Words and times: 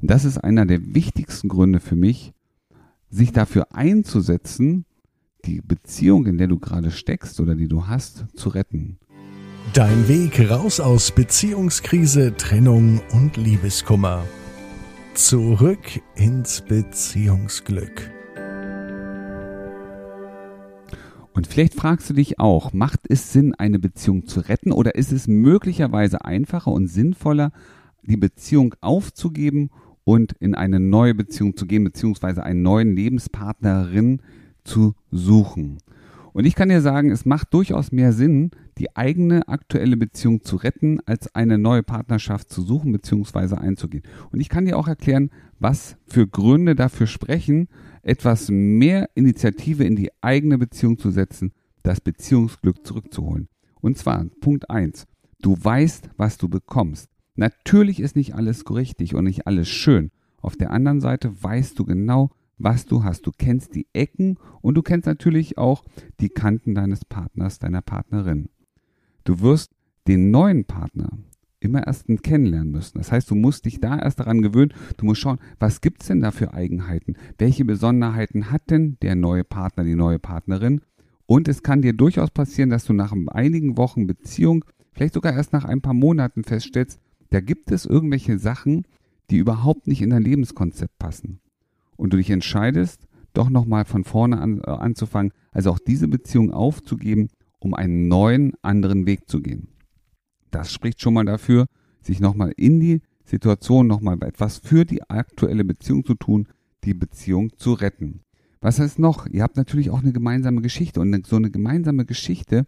Das 0.00 0.24
ist 0.24 0.38
einer 0.38 0.64
der 0.64 0.94
wichtigsten 0.94 1.48
Gründe 1.48 1.80
für 1.80 1.96
mich, 1.96 2.32
sich 3.10 3.32
dafür 3.32 3.74
einzusetzen, 3.74 4.84
die 5.44 5.60
Beziehung, 5.60 6.26
in 6.26 6.38
der 6.38 6.46
du 6.46 6.58
gerade 6.60 6.92
steckst 6.92 7.40
oder 7.40 7.56
die 7.56 7.66
du 7.66 7.88
hast, 7.88 8.26
zu 8.36 8.50
retten. 8.50 8.98
Dein 9.72 10.06
Weg 10.06 10.50
raus 10.50 10.78
aus 10.78 11.10
Beziehungskrise, 11.10 12.34
Trennung 12.36 13.00
und 13.12 13.36
Liebeskummer. 13.36 14.24
Zurück 15.14 16.00
ins 16.14 16.62
Beziehungsglück. 16.62 18.12
Und 21.32 21.48
vielleicht 21.48 21.74
fragst 21.74 22.08
du 22.08 22.14
dich 22.14 22.38
auch, 22.38 22.72
macht 22.72 23.00
es 23.08 23.32
Sinn, 23.32 23.52
eine 23.54 23.80
Beziehung 23.80 24.26
zu 24.26 24.40
retten 24.40 24.70
oder 24.70 24.94
ist 24.94 25.12
es 25.12 25.26
möglicherweise 25.26 26.24
einfacher 26.24 26.70
und 26.70 26.86
sinnvoller, 26.86 27.50
die 28.02 28.16
Beziehung 28.16 28.74
aufzugeben 28.80 29.70
und 30.08 30.32
in 30.40 30.54
eine 30.54 30.80
neue 30.80 31.14
Beziehung 31.14 31.54
zu 31.54 31.66
gehen, 31.66 31.84
beziehungsweise 31.84 32.42
einen 32.42 32.62
neuen 32.62 32.96
Lebenspartnerin 32.96 34.22
zu 34.64 34.94
suchen? 35.10 35.80
Und 36.32 36.46
ich 36.46 36.54
kann 36.54 36.70
dir 36.70 36.80
sagen, 36.80 37.10
es 37.10 37.26
macht 37.26 37.52
durchaus 37.52 37.92
mehr 37.92 38.14
Sinn, 38.14 38.52
die 38.78 38.96
eigene 38.96 39.46
aktuelle 39.48 39.98
Beziehung 39.98 40.42
zu 40.42 40.56
retten, 40.56 41.00
als 41.04 41.34
eine 41.34 41.58
neue 41.58 41.82
Partnerschaft 41.82 42.48
zu 42.48 42.62
suchen 42.62 42.90
bzw. 42.92 43.56
einzugehen. 43.56 44.02
Und 44.32 44.40
ich 44.40 44.48
kann 44.48 44.64
dir 44.64 44.78
auch 44.78 44.88
erklären, 44.88 45.28
was 45.58 45.98
für 46.06 46.26
Gründe 46.26 46.74
dafür 46.74 47.06
sprechen, 47.06 47.68
etwas 48.02 48.48
mehr 48.48 49.10
Initiative 49.14 49.84
in 49.84 49.94
die 49.94 50.08
eigene 50.22 50.56
Beziehung 50.56 50.96
zu 50.96 51.10
setzen, 51.10 51.52
das 51.82 52.00
Beziehungsglück 52.00 52.86
zurückzuholen. 52.86 53.48
Und 53.82 53.98
zwar 53.98 54.24
Punkt 54.40 54.70
eins: 54.70 55.06
Du 55.42 55.54
weißt, 55.62 56.08
was 56.16 56.38
du 56.38 56.48
bekommst. 56.48 57.10
Natürlich 57.38 58.00
ist 58.00 58.16
nicht 58.16 58.34
alles 58.34 58.68
richtig 58.68 59.14
und 59.14 59.22
nicht 59.22 59.46
alles 59.46 59.68
schön. 59.68 60.10
Auf 60.42 60.56
der 60.56 60.72
anderen 60.72 61.00
Seite 61.00 61.40
weißt 61.40 61.78
du 61.78 61.84
genau, 61.84 62.30
was 62.58 62.84
du 62.84 63.04
hast. 63.04 63.28
Du 63.28 63.30
kennst 63.30 63.76
die 63.76 63.86
Ecken 63.92 64.38
und 64.60 64.74
du 64.74 64.82
kennst 64.82 65.06
natürlich 65.06 65.56
auch 65.56 65.84
die 66.18 66.30
Kanten 66.30 66.74
deines 66.74 67.04
Partners, 67.04 67.60
deiner 67.60 67.80
Partnerin. 67.80 68.48
Du 69.22 69.38
wirst 69.38 69.70
den 70.08 70.32
neuen 70.32 70.64
Partner 70.64 71.10
immer 71.60 71.86
erst 71.86 72.06
kennenlernen 72.24 72.72
müssen. 72.72 72.98
Das 72.98 73.12
heißt, 73.12 73.30
du 73.30 73.36
musst 73.36 73.66
dich 73.66 73.78
da 73.78 73.96
erst 73.96 74.18
daran 74.18 74.42
gewöhnen. 74.42 74.74
Du 74.96 75.06
musst 75.06 75.20
schauen, 75.20 75.38
was 75.60 75.80
gibt 75.80 76.02
es 76.02 76.08
denn 76.08 76.20
da 76.20 76.32
für 76.32 76.54
Eigenheiten? 76.54 77.14
Welche 77.38 77.64
Besonderheiten 77.64 78.50
hat 78.50 78.68
denn 78.68 78.96
der 79.00 79.14
neue 79.14 79.44
Partner, 79.44 79.84
die 79.84 79.94
neue 79.94 80.18
Partnerin? 80.18 80.80
Und 81.26 81.46
es 81.46 81.62
kann 81.62 81.82
dir 81.82 81.92
durchaus 81.92 82.32
passieren, 82.32 82.70
dass 82.70 82.84
du 82.84 82.94
nach 82.94 83.14
einigen 83.28 83.76
Wochen 83.76 84.08
Beziehung, 84.08 84.64
vielleicht 84.90 85.14
sogar 85.14 85.34
erst 85.34 85.52
nach 85.52 85.64
ein 85.64 85.82
paar 85.82 85.94
Monaten 85.94 86.42
feststellst, 86.42 86.98
da 87.30 87.40
gibt 87.40 87.70
es 87.70 87.86
irgendwelche 87.86 88.38
Sachen, 88.38 88.84
die 89.30 89.36
überhaupt 89.36 89.86
nicht 89.86 90.02
in 90.02 90.10
dein 90.10 90.22
Lebenskonzept 90.22 90.98
passen. 90.98 91.40
Und 91.96 92.12
du 92.12 92.16
dich 92.16 92.30
entscheidest, 92.30 93.06
doch 93.34 93.50
nochmal 93.50 93.84
von 93.84 94.04
vorne 94.04 94.40
an, 94.40 94.60
äh, 94.60 94.70
anzufangen, 94.70 95.32
also 95.52 95.70
auch 95.70 95.78
diese 95.78 96.08
Beziehung 96.08 96.52
aufzugeben, 96.52 97.28
um 97.58 97.74
einen 97.74 98.08
neuen, 98.08 98.52
anderen 98.62 99.06
Weg 99.06 99.28
zu 99.28 99.40
gehen. 99.40 99.68
Das 100.50 100.72
spricht 100.72 101.00
schon 101.00 101.14
mal 101.14 101.24
dafür, 101.24 101.66
sich 102.00 102.20
nochmal 102.20 102.52
in 102.56 102.80
die 102.80 103.02
Situation 103.24 103.86
nochmal 103.86 104.16
etwas 104.22 104.58
für 104.58 104.84
die 104.84 105.02
aktuelle 105.02 105.64
Beziehung 105.64 106.04
zu 106.04 106.14
tun, 106.14 106.48
die 106.84 106.94
Beziehung 106.94 107.52
zu 107.56 107.74
retten. 107.74 108.20
Was 108.60 108.80
heißt 108.80 108.98
noch? 108.98 109.26
Ihr 109.26 109.42
habt 109.42 109.56
natürlich 109.56 109.90
auch 109.90 110.02
eine 110.02 110.12
gemeinsame 110.12 110.62
Geschichte 110.62 111.00
und 111.00 111.26
so 111.26 111.36
eine 111.36 111.50
gemeinsame 111.50 112.06
Geschichte, 112.06 112.66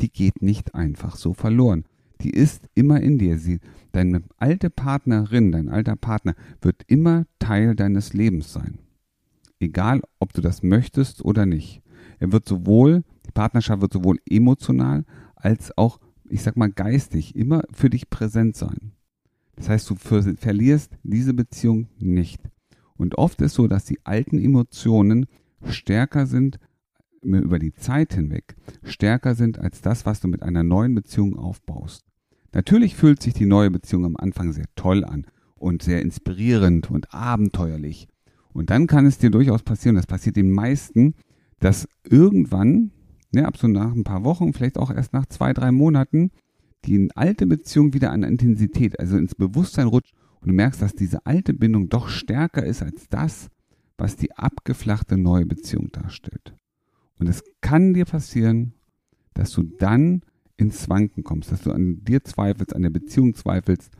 die 0.00 0.10
geht 0.10 0.42
nicht 0.42 0.74
einfach 0.74 1.16
so 1.16 1.32
verloren. 1.32 1.84
Die 2.22 2.30
ist 2.30 2.68
immer 2.74 3.00
in 3.00 3.18
dir. 3.18 3.38
Sie, 3.38 3.60
deine 3.92 4.22
alte 4.36 4.70
Partnerin, 4.70 5.52
dein 5.52 5.68
alter 5.68 5.96
Partner 5.96 6.34
wird 6.60 6.82
immer 6.86 7.26
Teil 7.38 7.74
deines 7.74 8.12
Lebens 8.12 8.52
sein. 8.52 8.78
Egal, 9.60 10.02
ob 10.18 10.32
du 10.32 10.40
das 10.40 10.62
möchtest 10.62 11.24
oder 11.24 11.46
nicht. 11.46 11.82
Er 12.18 12.32
wird 12.32 12.48
sowohl, 12.48 13.04
die 13.26 13.32
Partnerschaft 13.32 13.82
wird 13.82 13.92
sowohl 13.92 14.18
emotional 14.28 15.04
als 15.34 15.76
auch 15.76 15.98
ich 16.32 16.42
sag 16.42 16.56
mal, 16.56 16.70
geistig 16.70 17.36
immer 17.36 17.62
für 17.70 17.90
dich 17.90 18.08
präsent 18.08 18.56
sein. 18.56 18.92
Das 19.54 19.68
heißt, 19.68 19.90
du 19.90 19.94
verlierst 19.96 20.96
diese 21.02 21.34
Beziehung 21.34 21.88
nicht. 21.98 22.40
Und 22.96 23.18
oft 23.18 23.40
ist 23.42 23.54
so, 23.54 23.68
dass 23.68 23.84
die 23.84 23.98
alten 24.04 24.42
Emotionen 24.42 25.26
stärker 25.68 26.26
sind 26.26 26.58
über 27.22 27.58
die 27.58 27.74
Zeit 27.74 28.14
hinweg, 28.14 28.56
stärker 28.82 29.34
sind 29.34 29.58
als 29.58 29.82
das, 29.82 30.06
was 30.06 30.20
du 30.20 30.28
mit 30.28 30.42
einer 30.42 30.62
neuen 30.62 30.94
Beziehung 30.94 31.36
aufbaust. 31.36 32.04
Natürlich 32.52 32.96
fühlt 32.96 33.22
sich 33.22 33.34
die 33.34 33.46
neue 33.46 33.70
Beziehung 33.70 34.04
am 34.04 34.16
Anfang 34.16 34.52
sehr 34.52 34.66
toll 34.76 35.04
an 35.04 35.26
und 35.54 35.82
sehr 35.82 36.02
inspirierend 36.02 36.90
und 36.90 37.14
abenteuerlich. 37.14 38.08
Und 38.52 38.70
dann 38.70 38.86
kann 38.86 39.06
es 39.06 39.18
dir 39.18 39.30
durchaus 39.30 39.62
passieren, 39.62 39.96
das 39.96 40.06
passiert 40.06 40.36
den 40.36 40.50
meisten, 40.50 41.14
dass 41.60 41.88
irgendwann 42.04 42.90
ne, 43.32 43.46
ab 43.46 43.56
so 43.56 43.68
nach 43.68 43.92
ein 43.92 44.04
paar 44.04 44.24
Wochen, 44.24 44.52
vielleicht 44.52 44.78
auch 44.78 44.90
erst 44.90 45.12
nach 45.12 45.26
zwei, 45.26 45.52
drei 45.52 45.72
Monaten, 45.72 46.30
die 46.84 47.08
alte 47.14 47.46
Beziehung 47.46 47.94
wieder 47.94 48.10
an 48.10 48.22
Intensität, 48.22 48.98
also 48.98 49.16
ins 49.16 49.34
Bewusstsein 49.34 49.86
rutscht 49.86 50.14
und 50.40 50.48
du 50.48 50.54
merkst, 50.54 50.82
dass 50.82 50.94
diese 50.94 51.24
alte 51.26 51.54
Bindung 51.54 51.88
doch 51.88 52.08
stärker 52.08 52.64
ist 52.64 52.82
als 52.82 53.08
das, 53.08 53.48
was 53.96 54.16
die 54.16 54.32
abgeflachte 54.32 55.16
neue 55.16 55.46
Beziehung 55.46 55.90
darstellt. 55.92 56.56
Und 57.18 57.28
es 57.28 57.44
kann 57.60 57.94
dir 57.94 58.04
passieren, 58.04 58.74
dass 59.34 59.52
du 59.52 59.62
dann 59.62 60.22
ins 60.62 60.88
Wanken 60.88 61.24
kommst, 61.24 61.52
dass 61.52 61.62
du 61.62 61.72
an 61.72 62.04
dir 62.04 62.24
zweifelst, 62.24 62.74
an 62.74 62.82
der 62.82 62.90
Beziehung 62.90 63.34
zweifelst 63.34 63.90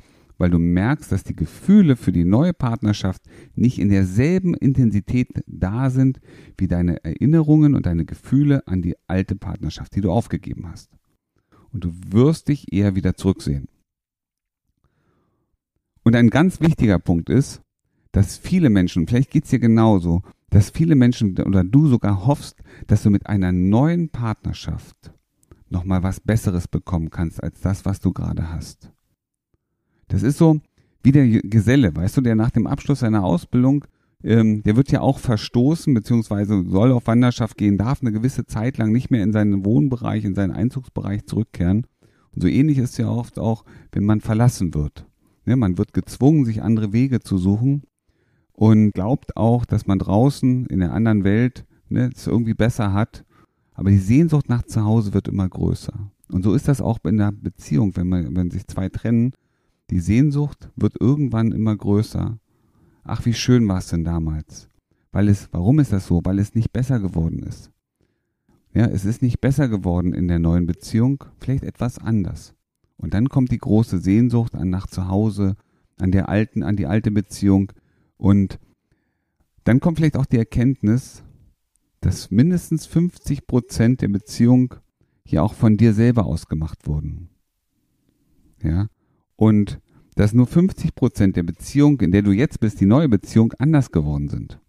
weil 0.42 0.50
du 0.50 0.58
merkst, 0.58 1.12
dass 1.12 1.22
die 1.22 1.36
Gefühle 1.36 1.94
für 1.94 2.10
die 2.10 2.24
neue 2.24 2.52
Partnerschaft 2.52 3.22
nicht 3.54 3.78
in 3.78 3.88
derselben 3.90 4.54
Intensität 4.54 5.28
da 5.46 5.88
sind 5.88 6.20
wie 6.58 6.66
deine 6.66 7.04
Erinnerungen 7.04 7.76
und 7.76 7.86
deine 7.86 8.04
Gefühle 8.04 8.66
an 8.66 8.82
die 8.82 8.96
alte 9.06 9.36
Partnerschaft, 9.36 9.94
die 9.94 10.00
du 10.00 10.10
aufgegeben 10.10 10.66
hast. 10.68 10.90
Und 11.72 11.84
du 11.84 11.92
wirst 12.08 12.48
dich 12.48 12.72
eher 12.72 12.96
wieder 12.96 13.14
zurücksehen. 13.14 13.68
Und 16.02 16.16
ein 16.16 16.28
ganz 16.28 16.60
wichtiger 16.60 16.98
Punkt 16.98 17.30
ist, 17.30 17.62
dass 18.10 18.36
viele 18.36 18.68
Menschen, 18.68 19.06
vielleicht 19.06 19.30
geht 19.30 19.44
es 19.44 19.50
dir 19.50 19.60
genauso, 19.60 20.22
dass 20.50 20.70
viele 20.70 20.96
Menschen 20.96 21.38
oder 21.38 21.62
du 21.62 21.86
sogar 21.86 22.26
hoffst, 22.26 22.56
dass 22.88 23.04
du 23.04 23.10
mit 23.10 23.28
einer 23.28 23.52
neuen 23.52 24.08
Partnerschaft 24.08 25.14
nochmal 25.72 26.02
was 26.02 26.20
Besseres 26.20 26.68
bekommen 26.68 27.10
kannst 27.10 27.42
als 27.42 27.60
das, 27.60 27.84
was 27.84 28.00
du 28.00 28.12
gerade 28.12 28.52
hast. 28.52 28.92
Das 30.08 30.22
ist 30.22 30.38
so 30.38 30.60
wie 31.02 31.12
der 31.12 31.26
Geselle, 31.26 31.94
weißt 31.94 32.16
du, 32.16 32.20
der 32.20 32.36
nach 32.36 32.50
dem 32.50 32.66
Abschluss 32.66 33.00
seiner 33.00 33.24
Ausbildung, 33.24 33.84
ähm, 34.22 34.62
der 34.62 34.76
wird 34.76 34.92
ja 34.92 35.00
auch 35.00 35.18
verstoßen, 35.18 35.92
beziehungsweise 35.92 36.64
soll 36.68 36.92
auf 36.92 37.08
Wanderschaft 37.08 37.56
gehen, 37.56 37.76
darf 37.76 38.02
eine 38.02 38.12
gewisse 38.12 38.46
Zeit 38.46 38.78
lang 38.78 38.92
nicht 38.92 39.10
mehr 39.10 39.24
in 39.24 39.32
seinen 39.32 39.64
Wohnbereich, 39.64 40.24
in 40.24 40.34
seinen 40.34 40.52
Einzugsbereich 40.52 41.26
zurückkehren. 41.26 41.86
Und 42.34 42.42
so 42.42 42.48
ähnlich 42.48 42.78
ist 42.78 42.90
es 42.90 42.96
ja 42.98 43.08
oft 43.08 43.38
auch, 43.38 43.64
wenn 43.90 44.04
man 44.04 44.20
verlassen 44.20 44.74
wird. 44.74 45.06
Ja, 45.44 45.56
man 45.56 45.76
wird 45.76 45.92
gezwungen, 45.92 46.44
sich 46.44 46.62
andere 46.62 46.92
Wege 46.92 47.18
zu 47.20 47.36
suchen 47.36 47.82
und 48.52 48.92
glaubt 48.92 49.36
auch, 49.36 49.64
dass 49.64 49.86
man 49.86 49.98
draußen 49.98 50.66
in 50.66 50.78
der 50.78 50.92
anderen 50.92 51.24
Welt 51.24 51.64
ne, 51.88 52.10
es 52.14 52.28
irgendwie 52.28 52.54
besser 52.54 52.92
hat. 52.92 53.24
Aber 53.74 53.90
die 53.90 53.98
Sehnsucht 53.98 54.48
nach 54.48 54.62
zu 54.62 54.84
Hause 54.84 55.14
wird 55.14 55.28
immer 55.28 55.48
größer. 55.48 56.10
Und 56.30 56.44
so 56.44 56.54
ist 56.54 56.68
das 56.68 56.80
auch 56.80 56.98
in 57.04 57.18
der 57.18 57.32
Beziehung, 57.32 57.96
wenn 57.96 58.08
man, 58.08 58.36
wenn 58.36 58.50
sich 58.50 58.66
zwei 58.66 58.88
trennen, 58.88 59.32
die 59.90 60.00
Sehnsucht 60.00 60.70
wird 60.76 61.00
irgendwann 61.00 61.52
immer 61.52 61.76
größer. 61.76 62.38
Ach, 63.04 63.26
wie 63.26 63.34
schön 63.34 63.68
war 63.68 63.78
es 63.78 63.88
denn 63.88 64.04
damals? 64.04 64.68
Weil 65.10 65.28
es, 65.28 65.48
warum 65.52 65.78
ist 65.78 65.92
das 65.92 66.06
so? 66.06 66.20
Weil 66.24 66.38
es 66.38 66.54
nicht 66.54 66.72
besser 66.72 67.00
geworden 67.00 67.40
ist. 67.40 67.70
Ja, 68.74 68.86
es 68.86 69.04
ist 69.04 69.20
nicht 69.20 69.40
besser 69.40 69.68
geworden 69.68 70.14
in 70.14 70.28
der 70.28 70.38
neuen 70.38 70.66
Beziehung, 70.66 71.24
vielleicht 71.38 71.64
etwas 71.64 71.98
anders. 71.98 72.54
Und 72.96 73.12
dann 73.12 73.28
kommt 73.28 73.50
die 73.50 73.58
große 73.58 73.98
Sehnsucht 73.98 74.54
an 74.54 74.70
nach 74.70 74.86
zu 74.86 75.08
Hause, 75.08 75.56
an 75.98 76.12
der 76.12 76.30
alten, 76.30 76.62
an 76.62 76.76
die 76.76 76.86
alte 76.86 77.10
Beziehung. 77.10 77.72
Und 78.16 78.58
dann 79.64 79.80
kommt 79.80 79.98
vielleicht 79.98 80.16
auch 80.16 80.24
die 80.24 80.38
Erkenntnis, 80.38 81.22
dass 82.02 82.30
mindestens 82.30 82.84
50 82.86 83.46
Prozent 83.46 84.02
der 84.02 84.08
Beziehung 84.08 84.74
hier 85.24 85.42
auch 85.42 85.54
von 85.54 85.76
dir 85.76 85.94
selber 85.94 86.26
ausgemacht 86.26 86.86
wurden. 86.86 87.30
Ja, 88.62 88.88
und 89.36 89.80
dass 90.16 90.34
nur 90.34 90.46
50 90.46 90.94
Prozent 90.94 91.36
der 91.36 91.44
Beziehung, 91.44 92.00
in 92.00 92.12
der 92.12 92.22
du 92.22 92.32
jetzt 92.32 92.60
bist, 92.60 92.80
die 92.80 92.86
neue 92.86 93.08
Beziehung, 93.08 93.52
anders 93.58 93.92
geworden 93.92 94.28
sind. 94.28 94.60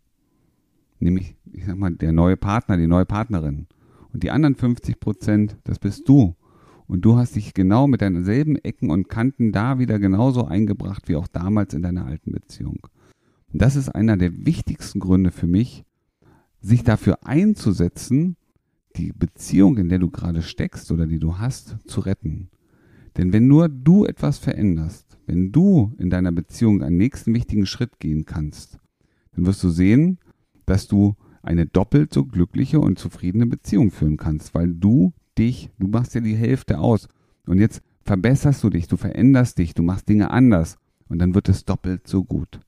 Nämlich, 0.99 1.35
ich 1.51 1.65
sag 1.65 1.75
mal, 1.75 1.91
der 1.91 2.13
neue 2.13 2.37
Partner, 2.37 2.77
die 2.77 2.87
neue 2.87 3.05
Partnerin. 3.05 3.67
Und 4.13 4.23
die 4.23 4.31
anderen 4.31 4.55
50 4.55 4.99
Prozent, 4.99 5.57
das 5.63 5.79
bist 5.79 6.07
du. 6.07 6.35
Und 6.87 7.01
du 7.01 7.17
hast 7.17 7.35
dich 7.35 7.53
genau 7.53 7.87
mit 7.87 8.01
deinen 8.01 8.23
selben 8.23 8.57
Ecken 8.57 8.91
und 8.91 9.09
Kanten 9.09 9.51
da 9.51 9.79
wieder 9.79 9.99
genauso 9.99 10.45
eingebracht 10.45 11.09
wie 11.09 11.15
auch 11.15 11.27
damals 11.27 11.73
in 11.73 11.81
deiner 11.81 12.05
alten 12.05 12.31
Beziehung. 12.31 12.87
Und 13.51 13.61
das 13.61 13.75
ist 13.75 13.89
einer 13.89 14.17
der 14.17 14.45
wichtigsten 14.45 14.99
Gründe 14.99 15.31
für 15.31 15.47
mich, 15.47 15.83
sich 16.63 16.83
dafür 16.83 17.27
einzusetzen, 17.27 18.37
die 18.95 19.11
Beziehung, 19.11 19.77
in 19.77 19.89
der 19.89 19.99
du 19.99 20.09
gerade 20.09 20.41
steckst 20.41 20.91
oder 20.91 21.05
die 21.05 21.19
du 21.19 21.37
hast, 21.37 21.77
zu 21.85 21.99
retten. 21.99 22.49
Denn 23.17 23.33
wenn 23.33 23.47
nur 23.47 23.69
du 23.69 24.05
etwas 24.05 24.39
veränderst, 24.39 25.17
wenn 25.27 25.51
du 25.51 25.93
in 25.99 26.09
deiner 26.09 26.31
Beziehung 26.31 26.81
einen 26.81 26.97
nächsten 26.97 27.33
wichtigen 27.33 27.65
Schritt 27.65 27.99
gehen 27.99 28.25
kannst, 28.25 28.79
dann 29.33 29.45
wirst 29.45 29.63
du 29.63 29.69
sehen, 29.69 30.19
dass 30.65 30.87
du 30.87 31.15
eine 31.41 31.65
doppelt 31.65 32.13
so 32.13 32.25
glückliche 32.25 32.79
und 32.79 32.97
zufriedene 32.97 33.45
Beziehung 33.45 33.91
führen 33.91 34.17
kannst, 34.17 34.55
weil 34.55 34.73
du 34.73 35.13
dich, 35.37 35.69
du 35.77 35.87
machst 35.87 36.15
ja 36.15 36.21
die 36.21 36.35
Hälfte 36.35 36.79
aus 36.79 37.09
und 37.45 37.59
jetzt 37.59 37.81
verbesserst 38.03 38.63
du 38.63 38.69
dich, 38.69 38.87
du 38.87 38.95
veränderst 38.95 39.57
dich, 39.57 39.73
du 39.73 39.83
machst 39.83 40.07
Dinge 40.07 40.31
anders 40.31 40.77
und 41.09 41.19
dann 41.19 41.35
wird 41.35 41.49
es 41.49 41.65
doppelt 41.65 42.07
so 42.07 42.23
gut. 42.23 42.61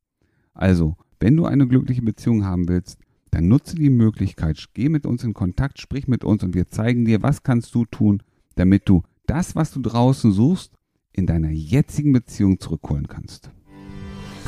Also, 0.53 0.97
wenn 1.19 1.37
du 1.37 1.45
eine 1.45 1.67
glückliche 1.67 2.01
Beziehung 2.01 2.43
haben 2.43 2.67
willst, 2.67 2.99
dann 3.35 3.47
nutze 3.49 3.75
die 3.75 3.89
Möglichkeit, 3.89 4.69
geh 4.73 4.87
mit 4.87 5.05
uns 5.05 5.25
in 5.25 5.33
Kontakt, 5.33 5.81
sprich 5.81 6.07
mit 6.07 6.23
uns 6.23 6.41
und 6.41 6.55
wir 6.55 6.69
zeigen 6.69 7.03
dir, 7.03 7.21
was 7.21 7.43
kannst 7.43 7.75
du 7.75 7.83
tun, 7.83 8.23
damit 8.55 8.87
du 8.87 9.03
das, 9.25 9.57
was 9.57 9.71
du 9.71 9.81
draußen 9.81 10.31
suchst, 10.31 10.71
in 11.11 11.27
deiner 11.27 11.49
jetzigen 11.49 12.13
Beziehung 12.13 12.61
zurückholen 12.61 13.09
kannst. 13.09 13.51